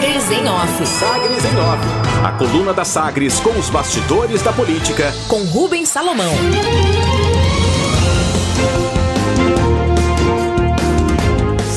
Sagres 0.00 0.30
em 0.30 0.48
Off. 0.48 0.86
Sagres 0.86 1.44
em 1.44 1.58
Off. 1.58 2.24
A 2.24 2.32
coluna 2.32 2.72
da 2.72 2.86
Sagres 2.86 3.38
com 3.38 3.50
os 3.50 3.68
bastidores 3.68 4.42
da 4.42 4.50
política. 4.50 5.12
Com 5.28 5.42
Rubens 5.42 5.90
Salomão. 5.90 6.32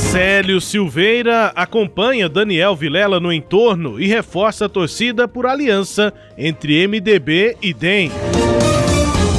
Célio 0.09 0.61
Silveira 0.61 1.51
acompanha 1.53 2.29
Daniel 2.29 2.77
Vilela 2.77 3.19
no 3.19 3.33
entorno 3.33 3.99
e 3.99 4.07
reforça 4.07 4.67
a 4.67 4.69
torcida 4.69 5.27
por 5.27 5.45
aliança 5.45 6.13
entre 6.37 6.87
MDB 6.87 7.57
e 7.61 7.73
DEM. 7.73 8.09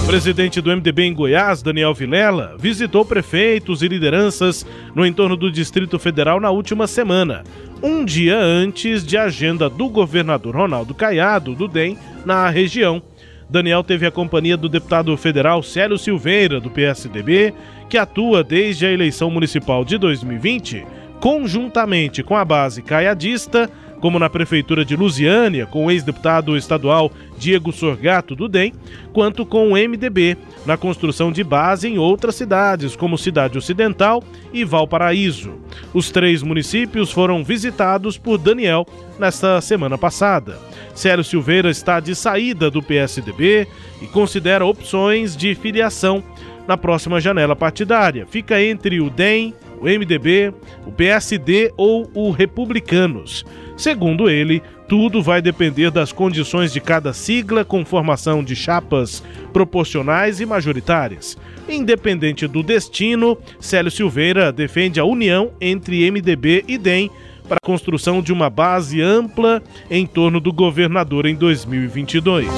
O 0.02 0.06
presidente 0.06 0.60
do 0.60 0.68
MDB 0.70 1.04
em 1.04 1.14
Goiás, 1.14 1.62
Daniel 1.62 1.94
Vilela, 1.94 2.54
visitou 2.58 3.06
prefeitos 3.06 3.80
e 3.80 3.88
lideranças 3.88 4.66
no 4.94 5.06
entorno 5.06 5.34
do 5.34 5.50
Distrito 5.50 5.98
Federal 5.98 6.38
na 6.38 6.50
última 6.50 6.86
semana, 6.86 7.42
um 7.84 8.02
dia 8.02 8.38
antes 8.38 9.04
de 9.04 9.18
agenda 9.18 9.68
do 9.68 9.90
governador 9.90 10.56
Ronaldo 10.56 10.94
Caiado, 10.94 11.54
do 11.54 11.68
DEM, 11.68 11.98
na 12.24 12.48
região. 12.48 13.02
Daniel 13.48 13.84
teve 13.84 14.06
a 14.06 14.10
companhia 14.10 14.56
do 14.56 14.70
deputado 14.70 15.14
federal 15.18 15.62
Célio 15.62 15.98
Silveira, 15.98 16.58
do 16.58 16.70
PSDB, 16.70 17.52
que 17.90 17.98
atua 17.98 18.42
desde 18.42 18.86
a 18.86 18.90
eleição 18.90 19.30
municipal 19.30 19.84
de 19.84 19.98
2020, 19.98 20.82
conjuntamente 21.20 22.22
com 22.22 22.34
a 22.34 22.42
base 22.42 22.80
caiadista 22.80 23.68
como 24.04 24.18
na 24.18 24.28
Prefeitura 24.28 24.84
de 24.84 24.94
Lusiânia, 24.94 25.64
com 25.64 25.86
o 25.86 25.90
ex-deputado 25.90 26.58
estadual 26.58 27.10
Diego 27.38 27.72
Sorgato 27.72 28.36
do 28.36 28.46
DEM, 28.46 28.74
quanto 29.14 29.46
com 29.46 29.72
o 29.72 29.76
MDB, 29.76 30.36
na 30.66 30.76
construção 30.76 31.32
de 31.32 31.42
base 31.42 31.88
em 31.88 31.96
outras 31.96 32.34
cidades, 32.34 32.94
como 32.94 33.16
Cidade 33.16 33.56
Ocidental 33.56 34.22
e 34.52 34.62
Valparaíso. 34.62 35.54
Os 35.94 36.10
três 36.10 36.42
municípios 36.42 37.10
foram 37.10 37.42
visitados 37.42 38.18
por 38.18 38.36
Daniel 38.36 38.86
nesta 39.18 39.58
semana 39.62 39.96
passada. 39.96 40.58
Célio 40.94 41.24
Silveira 41.24 41.70
está 41.70 41.98
de 41.98 42.14
saída 42.14 42.70
do 42.70 42.82
PSDB 42.82 43.66
e 44.02 44.06
considera 44.08 44.66
opções 44.66 45.34
de 45.34 45.54
filiação 45.54 46.22
na 46.68 46.76
próxima 46.76 47.22
janela 47.22 47.56
partidária. 47.56 48.26
Fica 48.26 48.62
entre 48.62 49.00
o 49.00 49.08
DEM, 49.08 49.54
o 49.84 49.98
MDB, 49.98 50.52
o 50.86 50.90
PSD 50.90 51.72
ou 51.76 52.10
o 52.14 52.30
Republicanos. 52.30 53.44
Segundo 53.76 54.30
ele, 54.30 54.62
tudo 54.88 55.22
vai 55.22 55.42
depender 55.42 55.90
das 55.90 56.10
condições 56.10 56.72
de 56.72 56.80
cada 56.80 57.12
sigla 57.12 57.64
com 57.64 57.84
formação 57.84 58.42
de 58.42 58.56
chapas 58.56 59.22
proporcionais 59.52 60.40
e 60.40 60.46
majoritárias. 60.46 61.36
Independente 61.68 62.46
do 62.46 62.62
destino, 62.62 63.36
Célio 63.60 63.90
Silveira 63.90 64.50
defende 64.50 64.98
a 64.98 65.04
união 65.04 65.52
entre 65.60 66.10
MDB 66.10 66.64
e 66.66 66.78
DEM 66.78 67.10
para 67.46 67.58
a 67.62 67.66
construção 67.66 68.22
de 68.22 68.32
uma 68.32 68.48
base 68.48 69.02
ampla 69.02 69.62
em 69.90 70.06
torno 70.06 70.40
do 70.40 70.52
governador 70.52 71.26
em 71.26 71.34
2022. 71.34 72.48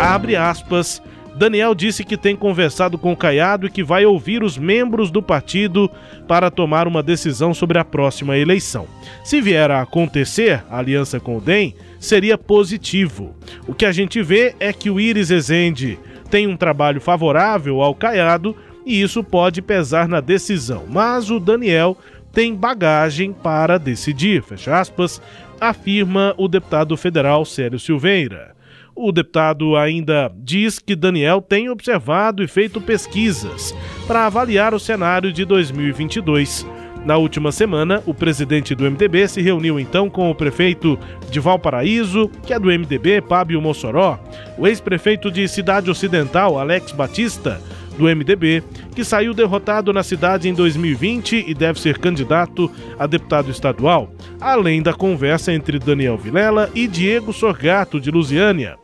Abre 0.00 0.34
aspas. 0.34 1.00
Daniel 1.38 1.72
disse 1.72 2.02
que 2.02 2.16
tem 2.16 2.34
conversado 2.34 2.98
com 2.98 3.12
o 3.12 3.16
Caiado 3.16 3.68
e 3.68 3.70
que 3.70 3.84
vai 3.84 4.04
ouvir 4.04 4.42
os 4.42 4.58
membros 4.58 5.08
do 5.08 5.22
partido 5.22 5.88
para 6.26 6.50
tomar 6.50 6.88
uma 6.88 7.00
decisão 7.00 7.54
sobre 7.54 7.78
a 7.78 7.84
próxima 7.84 8.36
eleição. 8.36 8.88
Se 9.22 9.40
vier 9.40 9.70
a 9.70 9.80
acontecer 9.80 10.64
a 10.68 10.78
aliança 10.78 11.20
com 11.20 11.36
o 11.36 11.40
DEM, 11.40 11.76
seria 12.00 12.36
positivo. 12.36 13.36
O 13.68 13.72
que 13.72 13.86
a 13.86 13.92
gente 13.92 14.20
vê 14.20 14.56
é 14.58 14.72
que 14.72 14.90
o 14.90 14.98
Iris 14.98 15.30
Ezende 15.30 15.96
tem 16.28 16.48
um 16.48 16.56
trabalho 16.56 17.00
favorável 17.00 17.80
ao 17.80 17.94
Caiado 17.94 18.56
e 18.84 19.00
isso 19.00 19.22
pode 19.22 19.62
pesar 19.62 20.08
na 20.08 20.20
decisão, 20.20 20.86
mas 20.88 21.30
o 21.30 21.38
Daniel 21.38 21.96
tem 22.32 22.52
bagagem 22.52 23.32
para 23.32 23.78
decidir, 23.78 24.42
fecha 24.42 24.76
aspas, 24.76 25.22
afirma 25.60 26.34
o 26.36 26.48
deputado 26.48 26.96
federal 26.96 27.44
Célio 27.44 27.78
Silveira. 27.78 28.57
O 29.00 29.12
deputado 29.12 29.76
ainda 29.76 30.28
diz 30.34 30.80
que 30.80 30.96
Daniel 30.96 31.40
tem 31.40 31.70
observado 31.70 32.42
e 32.42 32.48
feito 32.48 32.80
pesquisas 32.80 33.72
para 34.08 34.26
avaliar 34.26 34.74
o 34.74 34.80
cenário 34.80 35.32
de 35.32 35.44
2022. 35.44 36.66
Na 37.04 37.16
última 37.16 37.52
semana, 37.52 38.02
o 38.06 38.12
presidente 38.12 38.74
do 38.74 38.90
MDB 38.90 39.28
se 39.28 39.40
reuniu 39.40 39.78
então 39.78 40.10
com 40.10 40.28
o 40.28 40.34
prefeito 40.34 40.98
de 41.30 41.38
Valparaíso, 41.38 42.28
que 42.44 42.52
é 42.52 42.58
do 42.58 42.66
MDB, 42.66 43.20
Pablo 43.20 43.62
Mossoró, 43.62 44.18
o 44.58 44.66
ex-prefeito 44.66 45.30
de 45.30 45.46
Cidade 45.46 45.88
Ocidental, 45.88 46.58
Alex 46.58 46.90
Batista, 46.90 47.60
do 47.98 48.04
MDB, 48.04 48.62
que 48.94 49.04
saiu 49.04 49.34
derrotado 49.34 49.92
na 49.92 50.02
cidade 50.02 50.48
em 50.48 50.54
2020 50.54 51.44
e 51.46 51.52
deve 51.52 51.80
ser 51.80 51.98
candidato 51.98 52.70
a 52.98 53.06
deputado 53.06 53.50
estadual, 53.50 54.10
além 54.40 54.80
da 54.80 54.94
conversa 54.94 55.52
entre 55.52 55.78
Daniel 55.78 56.16
Vilela 56.16 56.70
e 56.74 56.86
Diego 56.86 57.32
Sorgato, 57.32 58.00
de 58.00 58.10
Lusiânia. 58.10 58.78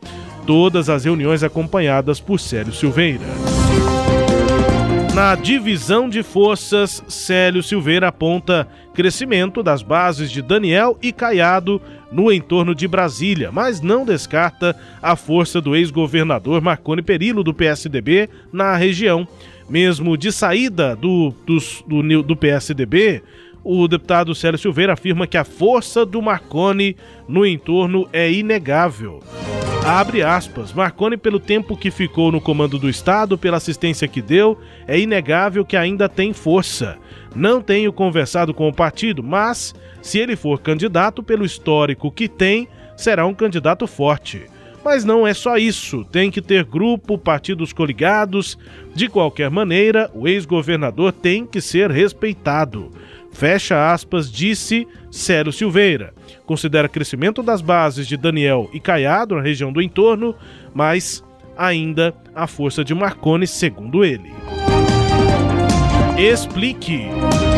Todas 0.45 0.89
as 0.89 1.05
reuniões 1.05 1.41
acompanhadas 1.41 2.19
por 2.19 2.39
Célio 2.39 2.73
Silveira. 2.73 3.25
Na 5.15 5.33
divisão 5.33 6.09
de 6.09 6.21
forças, 6.21 7.01
Célio 7.07 7.63
Silveira 7.63 8.09
aponta 8.09 8.67
crescimento 8.93 9.63
das 9.63 9.81
bases 9.81 10.29
de 10.29 10.41
Daniel 10.41 10.97
e 11.01 11.13
Caiado 11.13 11.81
no 12.15 12.31
entorno 12.31 12.73
de 12.73 12.87
Brasília, 12.87 13.51
mas 13.51 13.81
não 13.81 14.05
descarta 14.05 14.73
a 15.01 15.17
força 15.17 15.59
do 15.59 15.75
ex-governador 15.75 16.61
Marconi 16.61 17.01
Perillo 17.01 17.43
do 17.43 17.53
PSDB 17.53 18.29
na 18.53 18.75
região. 18.77 19.27
Mesmo 19.69 20.15
de 20.15 20.31
saída 20.31 20.95
do, 20.95 21.33
do, 21.45 21.57
do, 21.87 22.23
do 22.23 22.35
PSDB, 22.35 23.21
o 23.65 23.87
deputado 23.87 24.35
Célio 24.35 24.59
Silveira 24.59 24.93
afirma 24.93 25.25
que 25.25 25.37
a 25.37 25.43
força 25.43 26.05
do 26.05 26.21
Marconi 26.21 26.95
no 27.27 27.43
entorno 27.43 28.07
é 28.13 28.31
inegável. 28.31 29.23
Abre 29.83 30.21
aspas. 30.21 30.71
Marconi, 30.71 31.17
pelo 31.17 31.39
tempo 31.39 31.75
que 31.75 31.89
ficou 31.89 32.31
no 32.31 32.39
comando 32.39 32.77
do 32.77 32.87
Estado, 32.87 33.39
pela 33.39 33.57
assistência 33.57 34.07
que 34.07 34.21
deu, 34.21 34.59
é 34.87 34.99
inegável 34.99 35.65
que 35.65 35.75
ainda 35.75 36.07
tem 36.07 36.31
força. 36.31 36.97
Não 37.35 37.59
tenho 37.59 37.91
conversado 37.91 38.53
com 38.53 38.69
o 38.69 38.73
partido, 38.73 39.23
mas, 39.23 39.73
se 39.99 40.19
ele 40.19 40.35
for 40.35 40.61
candidato 40.61 41.23
pelo 41.23 41.43
histórico 41.43 42.11
que 42.11 42.27
tem, 42.27 42.67
será 42.95 43.25
um 43.25 43.33
candidato 43.33 43.87
forte. 43.87 44.43
Mas 44.83 45.03
não 45.03 45.25
é 45.25 45.33
só 45.33 45.57
isso, 45.57 46.05
tem 46.05 46.29
que 46.29 46.43
ter 46.43 46.63
grupo, 46.63 47.17
partidos 47.17 47.73
coligados. 47.73 48.55
De 48.93 49.09
qualquer 49.09 49.49
maneira, 49.49 50.11
o 50.13 50.27
ex-governador 50.27 51.11
tem 51.11 51.43
que 51.43 51.59
ser 51.59 51.89
respeitado. 51.89 52.91
Fecha 53.35 53.91
aspas, 53.91 54.31
disse 54.31 54.87
Célio 55.11 55.51
Silveira. 55.51 56.13
Considera 56.45 56.87
crescimento 56.87 57.43
das 57.43 57.61
bases 57.61 58.07
de 58.07 58.15
Daniel 58.15 58.69
e 58.71 58.79
Caiado 58.79 59.35
na 59.35 59.41
região 59.41 59.73
do 59.73 59.81
entorno, 59.81 60.33
mas 60.73 61.21
ainda 61.57 62.15
a 62.33 62.47
força 62.47 62.81
de 62.81 62.95
Marconi, 62.95 63.45
segundo 63.45 64.05
ele. 64.05 64.31
Explique. 66.17 67.07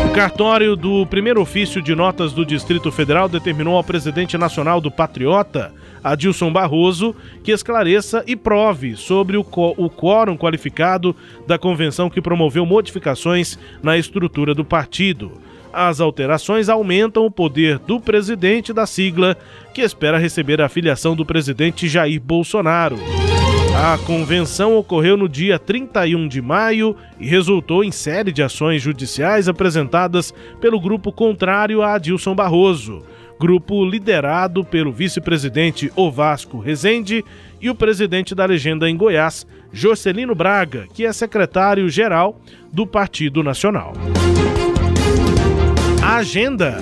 O 0.04 0.12
cartório 0.12 0.74
do 0.74 1.06
primeiro 1.06 1.40
ofício 1.40 1.80
de 1.80 1.94
notas 1.94 2.32
do 2.32 2.44
Distrito 2.44 2.90
Federal 2.90 3.28
determinou 3.28 3.76
ao 3.76 3.84
presidente 3.84 4.36
nacional 4.36 4.80
do 4.80 4.90
Patriota, 4.90 5.72
Adilson 6.02 6.52
Barroso, 6.52 7.14
que 7.44 7.52
esclareça 7.52 8.24
e 8.26 8.34
prove 8.34 8.96
sobre 8.96 9.36
o, 9.36 9.42
o 9.42 9.88
quórum 9.88 10.36
qualificado 10.36 11.14
da 11.46 11.56
convenção 11.56 12.10
que 12.10 12.20
promoveu 12.20 12.66
modificações 12.66 13.56
na 13.80 13.96
estrutura 13.96 14.56
do 14.56 14.64
partido. 14.64 15.40
As 15.72 16.00
alterações 16.00 16.68
aumentam 16.68 17.26
o 17.26 17.30
poder 17.30 17.78
do 17.78 18.00
presidente 18.00 18.72
da 18.72 18.86
sigla, 18.86 19.36
que 19.74 19.82
espera 19.82 20.18
receber 20.18 20.60
a 20.60 20.68
filiação 20.68 21.14
do 21.14 21.24
presidente 21.24 21.88
Jair 21.88 22.20
Bolsonaro. 22.20 22.98
A 23.76 23.96
convenção 23.98 24.76
ocorreu 24.76 25.16
no 25.16 25.28
dia 25.28 25.58
31 25.58 26.26
de 26.26 26.42
maio 26.42 26.96
e 27.20 27.28
resultou 27.28 27.84
em 27.84 27.92
série 27.92 28.32
de 28.32 28.42
ações 28.42 28.82
judiciais 28.82 29.48
apresentadas 29.48 30.34
pelo 30.60 30.80
grupo 30.80 31.12
contrário 31.12 31.80
a 31.80 31.94
Adilson 31.94 32.34
Barroso, 32.34 33.04
grupo 33.38 33.84
liderado 33.84 34.64
pelo 34.64 34.90
vice-presidente 34.90 35.92
Ovasco 35.94 36.58
Rezende 36.58 37.24
e 37.60 37.70
o 37.70 37.74
presidente 37.74 38.34
da 38.34 38.44
legenda 38.46 38.90
em 38.90 38.96
Goiás, 38.96 39.46
Jorcelino 39.72 40.34
Braga, 40.34 40.88
que 40.92 41.04
é 41.04 41.12
secretário-geral 41.12 42.40
do 42.72 42.84
Partido 42.84 43.44
Nacional. 43.44 43.92
Agenda. 46.08 46.78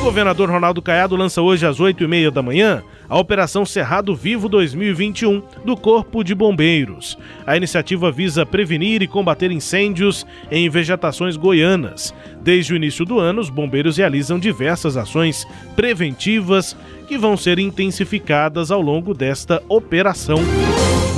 O 0.00 0.04
governador 0.04 0.48
Ronaldo 0.48 0.80
Caiado 0.80 1.16
lança 1.16 1.42
hoje 1.42 1.66
às 1.66 1.80
8h30 1.80 2.30
da 2.30 2.40
manhã 2.40 2.80
a 3.08 3.18
Operação 3.18 3.66
Cerrado 3.66 4.14
Vivo 4.14 4.48
2021 4.48 5.42
do 5.64 5.76
Corpo 5.76 6.22
de 6.22 6.32
Bombeiros. 6.32 7.18
A 7.44 7.56
iniciativa 7.56 8.12
visa 8.12 8.46
prevenir 8.46 9.02
e 9.02 9.08
combater 9.08 9.50
incêndios 9.50 10.24
em 10.48 10.70
vegetações 10.70 11.36
goianas. 11.36 12.14
Desde 12.40 12.72
o 12.72 12.76
início 12.76 13.04
do 13.04 13.18
ano, 13.18 13.40
os 13.40 13.50
bombeiros 13.50 13.96
realizam 13.96 14.38
diversas 14.38 14.96
ações 14.96 15.44
preventivas 15.74 16.76
que 17.08 17.18
vão 17.18 17.36
ser 17.36 17.58
intensificadas 17.58 18.70
ao 18.70 18.80
longo 18.80 19.12
desta 19.12 19.60
operação. 19.68 20.38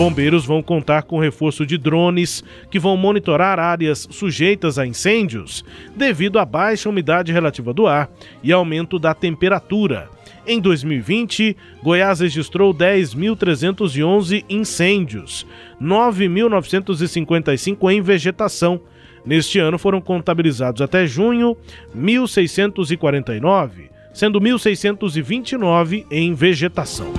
Bombeiros 0.00 0.46
vão 0.46 0.62
contar 0.62 1.02
com 1.02 1.18
reforço 1.18 1.66
de 1.66 1.76
drones 1.76 2.42
que 2.70 2.78
vão 2.78 2.96
monitorar 2.96 3.58
áreas 3.58 4.08
sujeitas 4.10 4.78
a 4.78 4.86
incêndios 4.86 5.62
devido 5.94 6.38
à 6.38 6.44
baixa 6.46 6.88
umidade 6.88 7.30
relativa 7.30 7.74
do 7.74 7.86
ar 7.86 8.08
e 8.42 8.50
aumento 8.50 8.98
da 8.98 9.12
temperatura. 9.12 10.08
Em 10.46 10.58
2020, 10.58 11.54
Goiás 11.82 12.20
registrou 12.20 12.72
10.311 12.72 14.42
incêndios, 14.48 15.46
9.955 15.78 17.92
em 17.92 18.00
vegetação. 18.00 18.80
Neste 19.22 19.58
ano 19.58 19.78
foram 19.78 20.00
contabilizados 20.00 20.80
até 20.80 21.06
junho 21.06 21.54
1.649, 21.94 23.90
sendo 24.14 24.40
1.629 24.40 26.06
em 26.10 26.32
vegetação. 26.32 27.12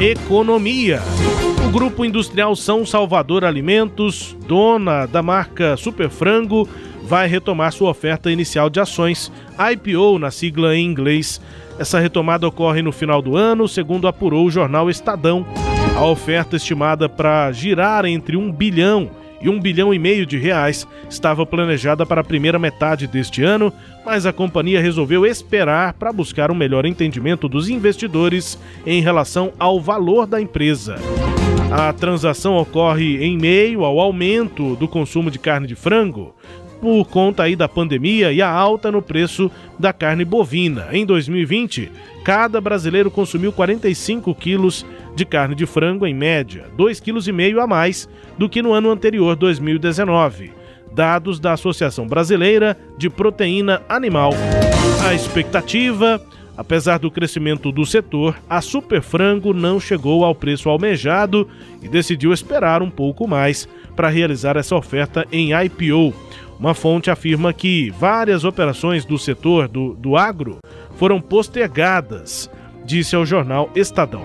Economia. 0.00 1.00
O 1.66 1.72
Grupo 1.72 2.04
Industrial 2.04 2.54
São 2.54 2.86
Salvador 2.86 3.44
Alimentos, 3.44 4.36
dona 4.46 5.06
da 5.06 5.24
marca 5.24 5.76
Super 5.76 6.08
Frango, 6.08 6.68
vai 7.02 7.26
retomar 7.26 7.72
sua 7.72 7.90
oferta 7.90 8.30
inicial 8.30 8.70
de 8.70 8.78
ações, 8.78 9.32
IPO 9.72 10.20
na 10.20 10.30
sigla 10.30 10.76
em 10.76 10.86
inglês. 10.86 11.40
Essa 11.80 11.98
retomada 11.98 12.46
ocorre 12.46 12.80
no 12.80 12.92
final 12.92 13.20
do 13.20 13.36
ano, 13.36 13.66
segundo 13.66 14.06
apurou 14.06 14.46
o 14.46 14.50
jornal 14.52 14.88
Estadão. 14.88 15.44
A 15.96 16.04
oferta 16.04 16.54
estimada 16.54 17.08
para 17.08 17.50
girar 17.50 18.04
entre 18.04 18.36
um 18.36 18.52
bilhão 18.52 19.10
e 19.40 19.48
um 19.48 19.60
bilhão 19.60 19.92
e 19.92 19.98
meio 19.98 20.26
de 20.26 20.36
reais 20.36 20.86
estava 21.08 21.46
planejada 21.46 22.04
para 22.04 22.20
a 22.20 22.24
primeira 22.24 22.58
metade 22.58 23.06
deste 23.06 23.42
ano, 23.42 23.72
mas 24.04 24.26
a 24.26 24.32
companhia 24.32 24.80
resolveu 24.80 25.24
esperar 25.24 25.92
para 25.94 26.12
buscar 26.12 26.50
um 26.50 26.54
melhor 26.54 26.86
entendimento 26.86 27.48
dos 27.48 27.68
investidores 27.68 28.58
em 28.86 29.00
relação 29.00 29.52
ao 29.58 29.80
valor 29.80 30.26
da 30.26 30.40
empresa. 30.40 30.96
A 31.70 31.92
transação 31.92 32.56
ocorre 32.56 33.22
em 33.22 33.36
meio 33.36 33.84
ao 33.84 34.00
aumento 34.00 34.74
do 34.76 34.88
consumo 34.88 35.30
de 35.30 35.38
carne 35.38 35.66
de 35.66 35.74
frango, 35.74 36.34
por 36.80 37.04
conta 37.06 37.42
aí 37.42 37.56
da 37.56 37.68
pandemia 37.68 38.32
e 38.32 38.40
a 38.40 38.48
alta 38.48 38.90
no 38.90 39.02
preço 39.02 39.50
da 39.78 39.92
carne 39.92 40.24
bovina. 40.24 40.88
Em 40.92 41.04
2020, 41.04 41.90
cada 42.24 42.60
brasileiro 42.60 43.10
consumiu 43.10 43.52
45 43.52 44.34
quilos 44.34 44.86
de 45.14 45.24
carne 45.24 45.54
de 45.54 45.66
frango 45.66 46.06
em 46.06 46.14
média, 46.14 46.66
2,5 46.76 47.52
kg 47.52 47.60
a 47.60 47.66
mais 47.66 48.08
do 48.36 48.48
que 48.48 48.62
no 48.62 48.72
ano 48.72 48.90
anterior, 48.90 49.34
2019. 49.36 50.52
Dados 50.92 51.38
da 51.38 51.52
Associação 51.52 52.06
Brasileira 52.06 52.76
de 52.96 53.10
Proteína 53.10 53.82
Animal. 53.88 54.32
A 55.06 55.14
expectativa 55.14 56.20
Apesar 56.58 56.98
do 56.98 57.08
crescimento 57.08 57.70
do 57.70 57.86
setor, 57.86 58.36
a 58.50 58.60
Super 58.60 59.00
Frango 59.00 59.54
não 59.54 59.78
chegou 59.78 60.24
ao 60.24 60.34
preço 60.34 60.68
almejado 60.68 61.48
e 61.80 61.88
decidiu 61.88 62.32
esperar 62.32 62.82
um 62.82 62.90
pouco 62.90 63.28
mais 63.28 63.68
para 63.94 64.08
realizar 64.08 64.56
essa 64.56 64.74
oferta 64.74 65.24
em 65.30 65.52
IPO. 65.52 66.12
Uma 66.58 66.74
fonte 66.74 67.10
afirma 67.10 67.52
que 67.52 67.90
várias 67.90 68.44
operações 68.44 69.04
do 69.04 69.16
setor 69.16 69.68
do, 69.68 69.94
do 69.94 70.16
agro 70.16 70.58
foram 70.96 71.20
postergadas, 71.20 72.50
disse 72.84 73.14
ao 73.14 73.24
jornal 73.24 73.70
Estadão. 73.76 74.22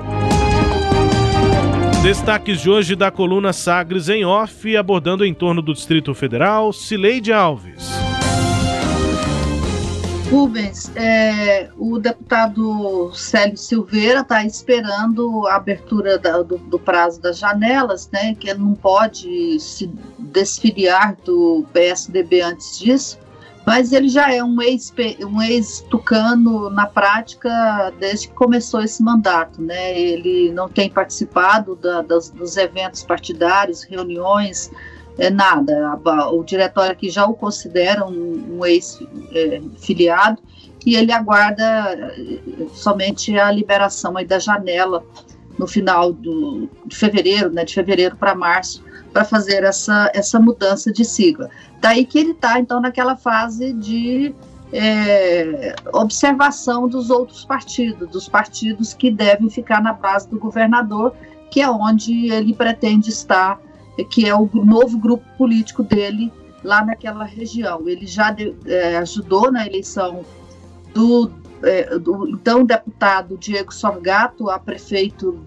Destaques 2.01 2.62
de 2.62 2.69
hoje 2.69 2.95
da 2.95 3.12
coluna 3.12 3.53
Sagres 3.53 4.09
em 4.09 4.25
Off, 4.25 4.75
abordando 4.75 5.24
em 5.24 5.33
torno 5.33 5.62
do 5.62 5.74
Distrito 5.74 6.13
Federal, 6.13 6.74
Cileide 6.74 7.31
Alves. 7.31 8.03
Rubens, 10.33 10.91
é, 10.95 11.69
o 11.77 12.00
deputado 12.00 13.12
Célio 13.13 13.56
Silveira 13.56 14.21
está 14.21 14.44
esperando 14.44 15.45
a 15.45 15.57
abertura 15.57 16.18
da, 16.18 16.41
do, 16.41 16.57
do, 16.57 16.80
prazo 16.80 17.21
das 17.21 17.38
janelas, 17.38 18.09
né, 18.12 18.33
que 18.33 18.50
ele 18.50 18.57
não 18.57 18.74
pode 18.74 19.59
se 19.59 19.85
desfiliar 20.18 21.15
do 21.24 21.63
PSDB 21.71 22.41
antes 22.41 22.80
disso, 22.80 23.19
mas 23.63 23.94
ele 23.94 24.09
já 24.09 24.33
é 24.33 24.44
um 24.44 24.59
ex-tucano 24.59 25.30
um 25.30 25.44
ex 25.44 26.74
na 26.74 26.88
prática 26.88 27.94
desde 28.00 28.27
que 28.27 28.33
começou 28.33 28.81
esse 28.81 29.03
mandato. 29.03 29.62
Né? 29.62 30.00
Ele 30.00 30.51
não 30.51 30.68
tem 30.68 30.89
participado 30.89 31.75
da, 31.75 32.01
das, 32.01 32.31
dos 32.31 32.57
eventos 32.57 33.03
partidários, 33.03 33.83
reuniões, 33.83 34.71
é 35.18 35.30
nada. 35.30 35.98
O 36.31 36.44
diretório 36.44 36.92
aqui 36.92 37.10
já 37.10 37.25
o 37.25 37.33
considera 37.33 38.06
um, 38.06 38.57
um 38.60 38.65
ex-filiado 38.65 40.42
e 40.86 40.95
ele 40.95 41.12
aguarda 41.12 41.63
eh, 42.18 42.39
somente 42.74 43.38
a 43.38 43.50
liberação 43.51 44.18
aí 44.18 44.25
da 44.25 44.38
janela 44.38 45.04
no 45.57 45.68
final 45.68 46.12
do, 46.12 46.68
de 46.86 46.95
fevereiro, 46.95 47.51
né, 47.51 47.63
de 47.63 47.74
fevereiro 47.74 48.18
para 48.18 48.36
março, 48.36 48.83
para 49.12 49.24
fazer 49.24 49.63
essa, 49.63 50.12
essa 50.13 50.39
mudança 50.39 50.92
de 50.92 51.06
sigla. 51.06 51.50
Daí 51.80 52.06
que 52.06 52.18
ele 52.18 52.31
está, 52.31 52.59
então, 52.59 52.81
naquela 52.81 53.16
fase 53.16 53.71
de 53.74 54.33
é, 54.71 55.75
observação 55.94 56.88
dos 56.88 57.09
outros 57.12 57.45
partidos, 57.45 58.09
dos 58.09 58.27
partidos 58.27 58.94
que 58.94 59.12
devem 59.12 59.50
ficar 59.50 59.81
na 59.81 59.94
base 59.94 60.27
do 60.27 60.39
governador, 60.39 61.13
que 61.51 61.62
é 61.62 61.69
onde 61.69 62.31
ele 62.31 62.54
pretende 62.56 63.09
estar 63.09 63.62
que 64.10 64.28
é 64.28 64.36
o 64.36 64.50
novo 64.54 64.98
grupo 64.98 65.25
político 65.38 65.84
dele 65.84 66.31
lá 66.63 66.84
naquela 66.84 67.25
região. 67.25 67.88
Ele 67.88 68.07
já 68.07 68.31
de, 68.31 68.56
é, 68.66 68.98
ajudou 68.98 69.51
na 69.51 69.66
eleição 69.66 70.25
do, 70.94 71.31
é, 71.62 71.98
do, 72.00 72.30
então 72.30 72.63
deputado 72.63 73.38
Diego 73.38 73.74
Sorgato 73.74 74.50
a 74.50 74.57
prefeito 74.57 75.40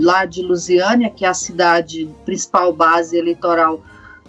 lá 0.00 0.24
de 0.24 0.42
Lusiânia, 0.42 1.10
que 1.10 1.24
é 1.24 1.28
a 1.28 1.34
cidade 1.34 2.08
principal 2.24 2.72
base 2.72 3.16
eleitoral 3.16 3.80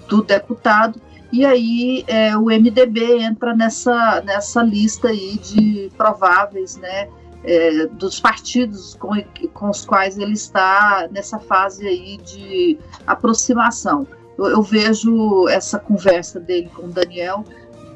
do 0.07 0.21
deputado. 0.21 1.01
E 1.31 1.45
aí 1.45 2.03
é, 2.07 2.37
o 2.37 2.45
MDB 2.45 3.21
entra 3.21 3.55
nessa, 3.55 4.21
nessa 4.21 4.61
lista 4.61 5.07
aí 5.07 5.37
de 5.39 5.89
prováveis, 5.97 6.77
né, 6.77 7.09
é, 7.43 7.87
dos 7.87 8.19
partidos 8.19 8.95
com, 8.95 9.11
com 9.53 9.69
os 9.69 9.85
quais 9.85 10.17
ele 10.17 10.33
está 10.33 11.07
nessa 11.11 11.39
fase 11.39 11.87
aí 11.87 12.17
de 12.17 12.77
aproximação. 13.05 14.07
Eu, 14.37 14.45
eu 14.47 14.61
vejo 14.61 15.47
essa 15.49 15.77
conversa 15.77 16.39
dele 16.39 16.69
com 16.73 16.83
o 16.83 16.89
Daniel 16.89 17.43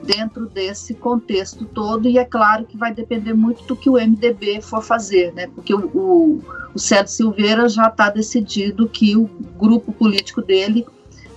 dentro 0.04 0.46
desse 0.48 0.94
contexto 0.94 1.66
todo, 1.66 2.08
e 2.08 2.18
é 2.18 2.26
claro 2.26 2.66
que 2.66 2.78
vai 2.78 2.94
depender 2.94 3.34
muito 3.34 3.64
do 3.64 3.76
que 3.76 3.90
o 3.90 3.94
MDB 3.94 4.62
for 4.62 4.82
fazer, 4.82 5.34
né? 5.34 5.48
Porque 5.54 5.74
o, 5.74 5.86
o, 5.94 6.42
o 6.74 6.80
Célio 6.80 7.10
Silveira 7.10 7.68
já 7.68 7.88
está 7.88 8.10
decidido 8.10 8.88
que 8.88 9.18
o 9.18 9.26
grupo 9.58 9.92
político 9.92 10.42
dele 10.42 10.86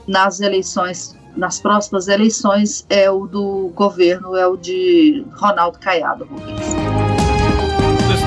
nas 0.06 0.40
eleições, 0.40 1.16
nas 1.36 1.58
próximas 1.58 2.08
eleições, 2.08 2.84
é 2.88 3.10
o 3.10 3.26
do 3.26 3.70
governo, 3.74 4.36
é 4.36 4.46
o 4.46 4.56
de 4.56 5.24
Ronaldo 5.32 5.78
Caiado. 5.78 6.28